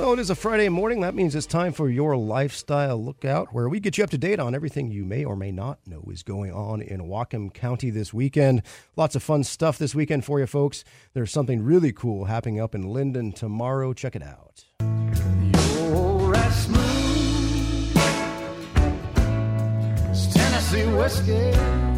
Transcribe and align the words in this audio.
Well, 0.00 0.14
it 0.14 0.18
is 0.18 0.30
a 0.30 0.34
Friday 0.34 0.70
morning. 0.70 1.02
That 1.02 1.14
means 1.14 1.34
it's 1.34 1.46
time 1.46 1.74
for 1.74 1.90
your 1.90 2.16
lifestyle 2.16 2.96
lookout, 3.04 3.52
where 3.52 3.68
we 3.68 3.80
get 3.80 3.98
you 3.98 4.02
up 4.02 4.08
to 4.10 4.18
date 4.18 4.40
on 4.40 4.54
everything 4.54 4.90
you 4.90 5.04
may 5.04 5.26
or 5.26 5.36
may 5.36 5.52
not 5.52 5.78
know 5.86 6.02
is 6.10 6.22
going 6.22 6.50
on 6.52 6.80
in 6.80 7.02
Whatcom 7.02 7.52
County 7.52 7.90
this 7.90 8.14
weekend. 8.14 8.62
Lots 8.96 9.14
of 9.14 9.22
fun 9.22 9.44
stuff 9.44 9.76
this 9.76 9.94
weekend 9.94 10.24
for 10.24 10.40
you, 10.40 10.46
folks. 10.46 10.84
There's 11.12 11.30
something 11.30 11.62
really 11.62 11.92
cool 11.92 12.24
happening 12.24 12.58
up 12.58 12.74
in 12.74 12.84
Lynden 12.84 13.34
tomorrow. 13.34 13.92
Check 13.92 14.16
it 14.16 14.22
out. 14.22 14.64
Tennessee 20.32 20.86
whiskey. 20.86 21.89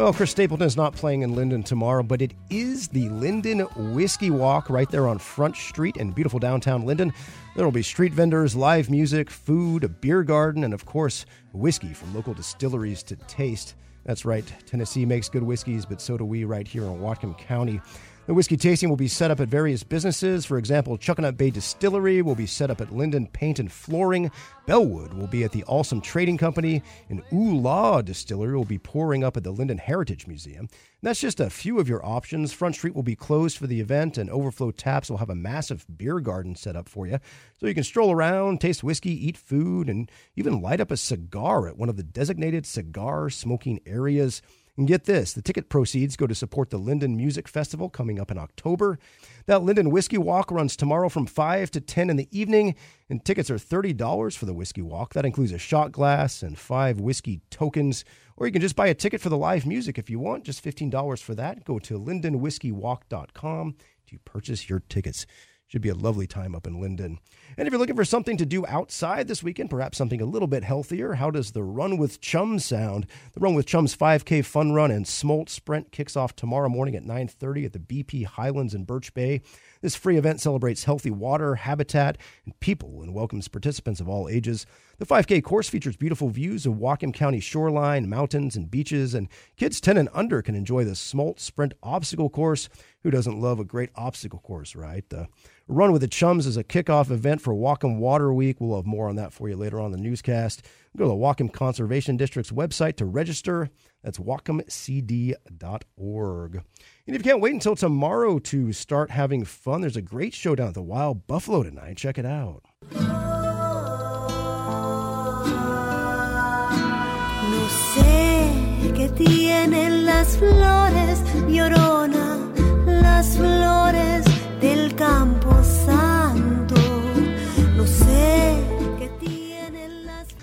Well, 0.00 0.14
Chris 0.14 0.30
Stapleton 0.30 0.66
is 0.66 0.78
not 0.78 0.94
playing 0.94 1.20
in 1.20 1.34
Lynden 1.34 1.62
tomorrow, 1.62 2.02
but 2.02 2.22
it 2.22 2.32
is 2.48 2.88
the 2.88 3.10
Lynden 3.10 3.92
Whiskey 3.92 4.30
Walk 4.30 4.70
right 4.70 4.88
there 4.88 5.06
on 5.06 5.18
Front 5.18 5.58
Street 5.58 5.98
in 5.98 6.12
beautiful 6.12 6.38
downtown 6.38 6.84
Lynden. 6.84 7.12
There 7.54 7.66
will 7.66 7.70
be 7.70 7.82
street 7.82 8.14
vendors, 8.14 8.56
live 8.56 8.88
music, 8.88 9.28
food, 9.28 9.84
a 9.84 9.90
beer 9.90 10.22
garden, 10.22 10.64
and 10.64 10.72
of 10.72 10.86
course, 10.86 11.26
whiskey 11.52 11.92
from 11.92 12.14
local 12.14 12.32
distilleries 12.32 13.02
to 13.04 13.16
taste. 13.16 13.74
That's 14.06 14.24
right, 14.24 14.50
Tennessee 14.64 15.04
makes 15.04 15.28
good 15.28 15.42
whiskeys, 15.42 15.84
but 15.84 16.00
so 16.00 16.16
do 16.16 16.24
we 16.24 16.44
right 16.44 16.66
here 16.66 16.84
in 16.84 16.98
Whatcom 16.98 17.36
County. 17.36 17.82
The 18.30 18.34
whiskey 18.34 18.56
tasting 18.56 18.88
will 18.88 18.96
be 18.96 19.08
set 19.08 19.32
up 19.32 19.40
at 19.40 19.48
various 19.48 19.82
businesses. 19.82 20.46
For 20.46 20.56
example, 20.56 20.96
Chuckanut 20.96 21.36
Bay 21.36 21.50
Distillery 21.50 22.22
will 22.22 22.36
be 22.36 22.46
set 22.46 22.70
up 22.70 22.80
at 22.80 22.90
Lynden 22.90 23.32
Paint 23.32 23.58
and 23.58 23.72
Flooring. 23.72 24.30
Bellewood 24.66 25.14
will 25.14 25.26
be 25.26 25.42
at 25.42 25.50
the 25.50 25.64
Awesome 25.64 26.00
Trading 26.00 26.38
Company. 26.38 26.80
And 27.08 27.24
Ooh 27.32 28.02
Distillery 28.04 28.54
will 28.54 28.64
be 28.64 28.78
pouring 28.78 29.24
up 29.24 29.36
at 29.36 29.42
the 29.42 29.52
Lynden 29.52 29.80
Heritage 29.80 30.28
Museum. 30.28 30.60
And 30.60 30.68
that's 31.02 31.18
just 31.18 31.40
a 31.40 31.50
few 31.50 31.80
of 31.80 31.88
your 31.88 32.06
options. 32.06 32.52
Front 32.52 32.76
Street 32.76 32.94
will 32.94 33.02
be 33.02 33.16
closed 33.16 33.58
for 33.58 33.66
the 33.66 33.80
event, 33.80 34.16
and 34.16 34.30
Overflow 34.30 34.70
Taps 34.70 35.10
will 35.10 35.18
have 35.18 35.30
a 35.30 35.34
massive 35.34 35.84
beer 35.96 36.20
garden 36.20 36.54
set 36.54 36.76
up 36.76 36.88
for 36.88 37.08
you. 37.08 37.18
So 37.58 37.66
you 37.66 37.74
can 37.74 37.82
stroll 37.82 38.12
around, 38.12 38.60
taste 38.60 38.84
whiskey, 38.84 39.26
eat 39.26 39.38
food, 39.38 39.88
and 39.88 40.08
even 40.36 40.62
light 40.62 40.80
up 40.80 40.92
a 40.92 40.96
cigar 40.96 41.66
at 41.66 41.76
one 41.76 41.88
of 41.88 41.96
the 41.96 42.04
designated 42.04 42.64
cigar 42.64 43.28
smoking 43.28 43.80
areas. 43.86 44.40
And 44.80 44.88
get 44.88 45.04
this 45.04 45.34
the 45.34 45.42
ticket 45.42 45.68
proceeds 45.68 46.16
go 46.16 46.26
to 46.26 46.34
support 46.34 46.70
the 46.70 46.78
Lynden 46.78 47.14
Music 47.14 47.46
Festival 47.46 47.90
coming 47.90 48.18
up 48.18 48.30
in 48.30 48.38
October. 48.38 48.98
That 49.44 49.60
Lynden 49.60 49.90
Whiskey 49.90 50.16
Walk 50.16 50.50
runs 50.50 50.74
tomorrow 50.74 51.10
from 51.10 51.26
5 51.26 51.70
to 51.72 51.82
10 51.82 52.08
in 52.08 52.16
the 52.16 52.28
evening, 52.30 52.74
and 53.10 53.22
tickets 53.22 53.50
are 53.50 53.58
$30 53.58 54.34
for 54.38 54.46
the 54.46 54.54
Whiskey 54.54 54.80
Walk. 54.80 55.12
That 55.12 55.26
includes 55.26 55.52
a 55.52 55.58
shot 55.58 55.92
glass 55.92 56.42
and 56.42 56.58
five 56.58 56.98
whiskey 56.98 57.42
tokens. 57.50 58.06
Or 58.38 58.46
you 58.46 58.52
can 58.54 58.62
just 58.62 58.74
buy 58.74 58.86
a 58.86 58.94
ticket 58.94 59.20
for 59.20 59.28
the 59.28 59.36
live 59.36 59.66
music 59.66 59.98
if 59.98 60.08
you 60.08 60.18
want, 60.18 60.44
just 60.44 60.64
$15 60.64 61.20
for 61.20 61.34
that. 61.34 61.62
Go 61.64 61.78
to 61.80 62.00
lyndenwhiskey.walk.com 62.00 63.74
to 64.06 64.18
purchase 64.24 64.70
your 64.70 64.80
tickets. 64.88 65.26
Should 65.70 65.82
be 65.82 65.88
a 65.88 65.94
lovely 65.94 66.26
time 66.26 66.56
up 66.56 66.66
in 66.66 66.80
Lynden. 66.80 67.18
And 67.56 67.68
if 67.68 67.70
you're 67.70 67.78
looking 67.78 67.94
for 67.94 68.04
something 68.04 68.36
to 68.38 68.44
do 68.44 68.66
outside 68.66 69.28
this 69.28 69.44
weekend, 69.44 69.70
perhaps 69.70 69.96
something 69.96 70.20
a 70.20 70.24
little 70.24 70.48
bit 70.48 70.64
healthier, 70.64 71.12
how 71.12 71.30
does 71.30 71.52
the 71.52 71.62
Run 71.62 71.96
with 71.96 72.20
Chums 72.20 72.64
sound? 72.64 73.06
The 73.34 73.40
Run 73.40 73.54
with 73.54 73.66
Chums 73.66 73.96
5K 73.96 74.44
Fun 74.44 74.72
Run 74.72 74.90
and 74.90 75.06
Smolt 75.06 75.48
Sprint 75.48 75.92
kicks 75.92 76.16
off 76.16 76.34
tomorrow 76.34 76.68
morning 76.68 76.96
at 76.96 77.04
9:30 77.04 77.66
at 77.66 77.72
the 77.72 77.78
BP 77.78 78.24
Highlands 78.24 78.74
in 78.74 78.82
Birch 78.82 79.14
Bay. 79.14 79.42
This 79.80 79.94
free 79.94 80.16
event 80.16 80.40
celebrates 80.40 80.84
healthy 80.84 81.10
water, 81.10 81.54
habitat, 81.54 82.18
and 82.44 82.58
people 82.58 83.00
and 83.00 83.14
welcomes 83.14 83.46
participants 83.46 84.00
of 84.00 84.08
all 84.08 84.28
ages. 84.28 84.66
The 84.98 85.06
5K 85.06 85.40
course 85.40 85.68
features 85.68 85.96
beautiful 85.96 86.30
views 86.30 86.66
of 86.66 86.74
Whatcom 86.74 87.14
County 87.14 87.40
shoreline, 87.40 88.08
mountains, 88.08 88.56
and 88.56 88.70
beaches, 88.70 89.14
and 89.14 89.28
kids 89.56 89.80
10 89.80 89.96
and 89.96 90.08
under 90.12 90.42
can 90.42 90.56
enjoy 90.56 90.84
the 90.84 90.96
Smolt 90.96 91.38
Sprint 91.38 91.74
obstacle 91.80 92.28
course. 92.28 92.68
Who 93.02 93.10
doesn't 93.10 93.40
love 93.40 93.58
a 93.58 93.64
great 93.64 93.88
obstacle 93.94 94.40
course, 94.40 94.76
right? 94.76 95.08
The 95.08 95.28
Run 95.72 95.92
with 95.92 96.02
the 96.02 96.08
Chums 96.08 96.48
is 96.48 96.56
a 96.56 96.64
kickoff 96.64 97.12
event 97.12 97.40
for 97.40 97.54
Whatcom 97.54 97.98
Water 97.98 98.34
Week. 98.34 98.56
We'll 98.58 98.74
have 98.74 98.86
more 98.86 99.08
on 99.08 99.14
that 99.14 99.32
for 99.32 99.48
you 99.48 99.54
later 99.54 99.78
on 99.78 99.92
the 99.92 99.98
newscast. 99.98 100.66
Go 100.96 101.04
to 101.04 101.08
the 101.08 101.14
Whatcom 101.14 101.52
Conservation 101.52 102.16
District's 102.16 102.50
website 102.50 102.96
to 102.96 103.04
register. 103.04 103.70
That's 104.02 104.18
whatcomcd.org. 104.18 106.54
And 106.54 106.64
if 107.06 107.14
you 107.14 107.30
can't 107.30 107.40
wait 107.40 107.54
until 107.54 107.76
tomorrow 107.76 108.40
to 108.40 108.72
start 108.72 109.12
having 109.12 109.44
fun, 109.44 109.80
there's 109.80 109.96
a 109.96 110.02
great 110.02 110.34
show 110.34 110.56
down 110.56 110.66
at 110.66 110.74
the 110.74 110.82
Wild 110.82 111.28
Buffalo 111.28 111.62
tonight. 111.62 111.98
Check 111.98 112.18
it 112.18 112.26
out. 112.26 112.64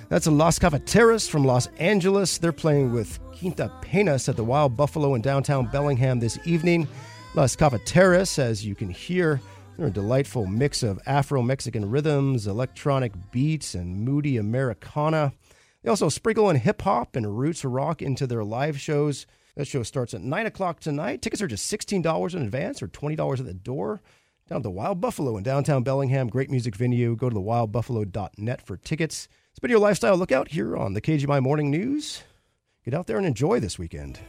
That's 0.09 0.25
Las 0.25 0.57
Cafeteras 0.57 1.28
from 1.28 1.44
Los 1.44 1.68
Angeles. 1.79 2.38
They're 2.38 2.53
playing 2.53 2.94
with 2.94 3.19
Quinta 3.38 3.69
Penas 3.81 4.29
at 4.29 4.38
the 4.38 4.44
Wild 4.44 4.78
Buffalo 4.78 5.16
in 5.16 5.22
downtown 5.22 5.66
Bellingham 5.66 6.22
this 6.22 6.40
evening. 6.45 6.88
Las 7.35 7.57
Cafeteras, 7.57 8.40
as 8.40 8.66
you 8.66 8.73
can 8.73 8.90
hear, 8.90 9.41
they're 9.75 9.88
a 9.88 9.91
delightful 9.91 10.45
mix 10.45 10.81
of 10.81 10.97
Afro 11.06 11.41
Mexican 11.41 11.90
rhythms, 11.90 12.47
electronic 12.47 13.12
beats, 13.31 13.75
and 13.75 14.06
moody 14.06 14.38
Americana. 14.38 15.34
They 15.84 15.90
also 15.90 16.07
sprinkle 16.07 16.50
in 16.50 16.56
hip 16.56 16.84
hop 16.84 17.18
and 17.18 17.38
roots 17.38 17.66
rock 17.66 18.01
into 18.01 18.25
their 18.25 18.45
live 18.45 18.79
shows. 18.79 19.28
That 19.57 19.68
show 19.68 19.84
starts 19.84 20.13
at 20.13 20.22
9 20.22 20.45
o'clock 20.45 20.79
tonight. 20.79 21.22
Tickets 21.22 21.41
are 21.41 21.47
just 21.47 21.69
$16 21.69 22.34
in 22.34 22.44
advance 22.44 22.81
or 22.81 22.88
$20 22.88 23.39
at 23.39 23.45
the 23.45 23.53
door. 23.53 24.01
Down 24.47 24.63
to 24.63 24.69
Wild 24.69 25.01
Buffalo 25.01 25.35
in 25.35 25.44
downtown 25.44 25.84
Bellingham. 25.84 26.29
Great 26.29 26.50
music 26.50 26.78
venue. 26.78 27.18
Go 27.18 27.29
to 27.29 27.34
the 27.34 27.41
thewildbuffalo.net 27.41 28.66
for 28.66 28.78
tickets. 28.78 29.28
It's 29.57 29.59
been 29.59 29.72
your 29.72 29.79
lifestyle 29.79 30.16
lookout 30.16 30.50
here 30.50 30.78
on 30.78 30.94
the 30.94 31.01
KGMI 31.01 31.41
Morning 31.41 31.72
News. 31.72 32.22
Get 32.85 32.94
out 32.94 33.07
there 33.07 33.18
and 33.18 33.25
enjoy 33.25 33.59
this 33.59 33.79
weekend. 33.79 34.19